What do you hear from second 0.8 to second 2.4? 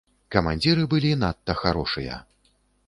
былі надта харошыя.